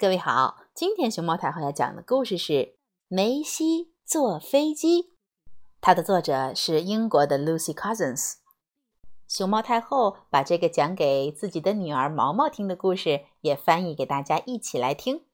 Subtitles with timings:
[0.00, 2.52] 各位好，今天熊猫太后要讲的故事是
[3.08, 5.02] 《梅西坐飞机》，
[5.82, 8.36] 它的作者是英国的 Lucy Cousins。
[9.28, 15.26] 熊猫太后把这个讲给自己的女儿毛毛听的故事，也翻译给大家一起来听。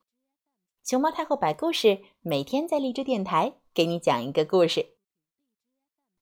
[0.83, 4.97] 熊猫太后摆故事，每天在荔枝电台给你讲一个故事。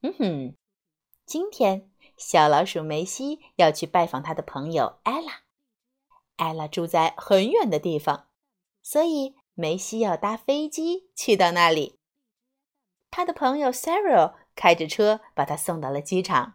[0.02, 0.54] 嗯哼，
[1.24, 5.44] 今天小老鼠梅西要去拜访他的朋友艾拉。
[6.36, 8.26] 艾拉住在很远的地方，
[8.84, 11.98] 所以梅西要搭飞机去到那里。
[13.10, 16.54] 他的朋友 Sarah 开着车把他送到了机场。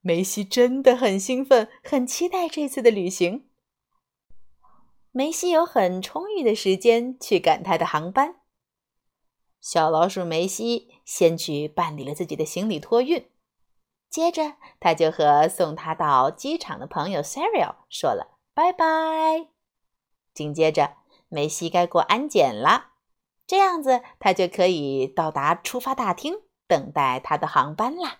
[0.00, 3.50] 梅西真的很兴奋，很期待这次的旅行。
[5.10, 8.36] 梅西有很充裕的时间去赶他的航班。
[9.60, 13.28] 小老鼠梅西先去办理了自己的行李托运，
[14.08, 18.38] 接着他就和送他到机场的朋友 Sarah 说了。
[18.54, 19.48] 拜拜。
[20.32, 20.96] 紧接着，
[21.30, 22.90] 梅西该过安检了，
[23.46, 28.18] 这样子他就可以到达出发大厅，等待他的航班啦。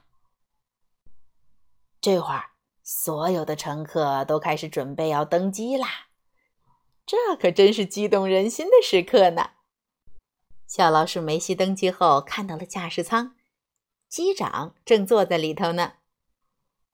[2.01, 2.53] 这会儿，
[2.83, 6.07] 所有的乘客都开始准备要登机啦，
[7.05, 9.51] 这可真是激动人心的时刻呢。
[10.67, 13.35] 小老鼠梅西登机后，看到了驾驶舱，
[14.09, 15.95] 机长正坐在里头呢。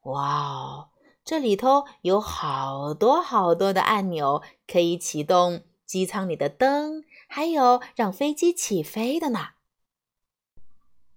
[0.01, 0.89] 哇哦！
[1.25, 9.51] 这里头有好多好多的按钮，可以启动机舱里的灯，还有让飞机起飞的呢。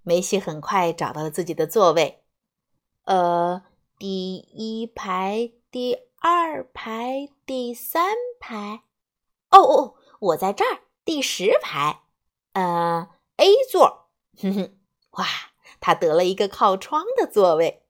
[0.04, 2.24] 梅西很快找到了自己的座位，
[3.04, 3.64] 呃，
[3.98, 8.84] 第一排、第二排、第三排。
[9.50, 12.04] 哦哦，我在这儿，第十排，
[12.54, 14.10] 呃，A 座。
[14.42, 14.78] 哼哼，
[15.12, 15.26] 哇，
[15.80, 17.84] 他得了一个靠窗的座位。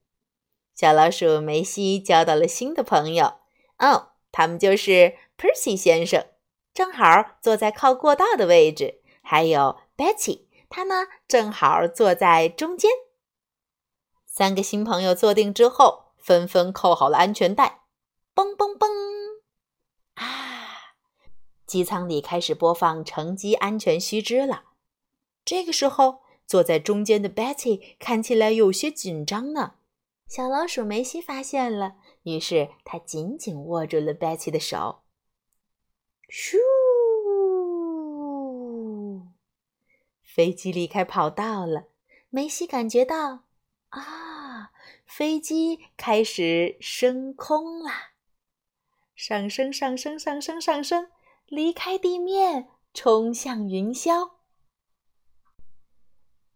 [0.73, 3.39] 小老鼠梅西交到了新的朋友
[3.77, 6.25] 哦，他们就是 Percy 先生，
[6.73, 9.01] 正好坐在靠过道的位置。
[9.21, 12.89] 还有 Betty，他呢正好坐在中间。
[14.25, 17.81] 三个新朋友坐定之后，纷纷扣好了安全带，
[18.33, 18.87] 嘣嘣嘣！
[20.15, 20.95] 啊，
[21.67, 24.63] 机舱里开始播放乘机安全须知了。
[25.45, 29.73] 这个时候，坐在中间的 Betty 看起来有些紧张呢。
[30.27, 35.01] 小老鼠梅西发现了，于是他紧紧握住了 Betty 的手。
[36.29, 36.57] 咻！
[40.23, 41.87] 飞机离开跑道了。
[42.29, 43.45] 梅西感觉到，
[43.89, 44.71] 啊，
[45.05, 48.11] 飞机开始升空啦！
[49.15, 51.09] 上升，上升，上升，上升，
[51.47, 54.33] 离开地面，冲向云霄。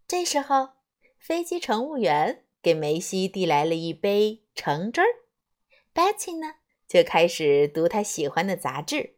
[0.07, 0.69] 这时候，
[1.17, 2.45] 飞机乘务员。
[2.61, 5.07] 给梅西递来了一杯橙汁儿
[5.93, 6.53] ，Betty 呢
[6.87, 9.17] 就开始读他喜欢的杂志。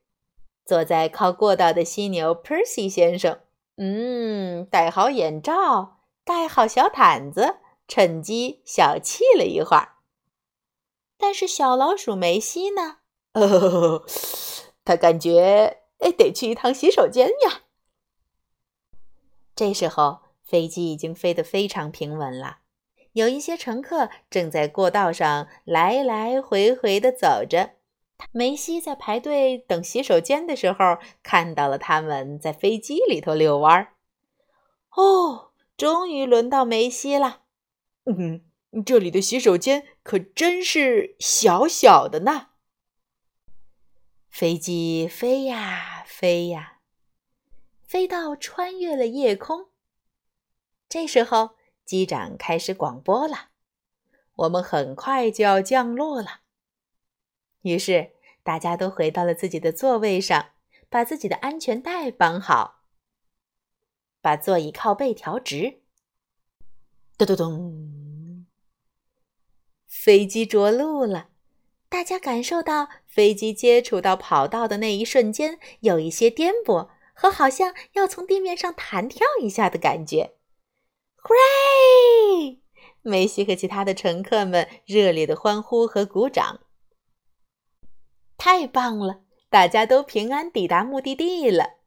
[0.65, 3.39] 坐在靠过道的犀牛 Percy 先生，
[3.77, 9.93] 嗯，戴好眼罩，盖好小毯子，趁机小憩了一会儿。
[11.17, 12.97] 但是小老鼠梅西呢？
[13.33, 14.03] 哦，
[14.83, 17.61] 他感觉哎，得去一趟洗手间呀。
[19.55, 22.57] 这时候，飞机已经飞得非常平稳了。
[23.13, 27.74] 有一些乘客正在过道上来来回回地走着。
[28.31, 33.93] 梅西在排队等洗手间的时候，看到了他们在飞机里头遛弯儿。
[34.91, 37.41] 哦，终于轮到梅西了。
[38.05, 38.41] 嗯，
[38.85, 42.49] 这里的洗手间可真是小小的呢。
[44.29, 46.79] 飞机飞呀飞呀，
[47.85, 49.67] 飞到穿越了夜空。
[50.87, 51.51] 这时候。
[51.85, 53.49] 机长开始广播了
[54.37, 56.39] ：“我们很快就要降落了。”
[57.65, 58.11] 于是
[58.43, 60.49] 大家都回到了自己的座位上，
[60.87, 62.83] 把自己的安全带绑好，
[64.21, 65.81] 把座椅靠背调直。
[67.17, 68.45] 咚咚咚，
[69.87, 71.29] 飞机着陆了。
[71.89, 80.35] 大家感受到飞机接触到跑道的那一瞬间，有一些颠簸和好像要从地面上弹跳一下的感觉。
[81.23, 82.59] Hooray！
[83.01, 86.59] 梅西和其他的乘客们热烈的欢呼和鼓掌。
[88.37, 89.21] 太棒了！
[89.49, 91.77] 大家都平安抵达目的地了。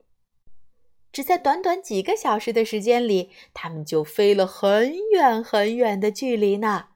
[1.13, 6.89] 只在短短几个小时的时间里，他们就飞了很远很远的距离呢。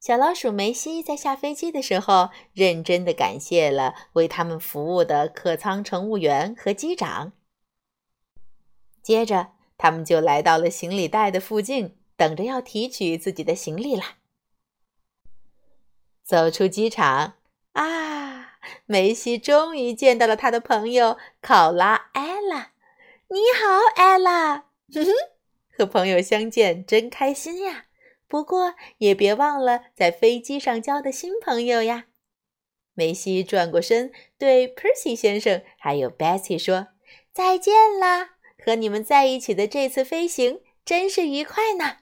[0.00, 7.32] 小老鼠梅西在下飞机的时候，认真的感谢了为他们服务的客舱乘务员和机长。
[9.02, 9.52] 接着。
[9.80, 14.16] 他们就来到了行李袋的附近，等着要提取自己的行李啦。
[16.24, 17.34] 走出机场
[17.74, 17.84] 啊，
[18.90, 22.72] 梅西终于见到了他的朋友考拉艾拉。
[23.28, 24.64] 你好，艾拉。
[24.90, 25.12] 哼哼，
[25.76, 27.84] 和朋友相见真开心呀。
[28.26, 32.06] 不过也别忘了在飞机上交的新朋友呀。
[32.94, 36.88] 梅西转过身，对 Percy 先生还有 Betsy 说
[37.34, 38.36] ：“再见啦！
[38.64, 41.98] 和你们在一起的这次飞行真是愉快呢。”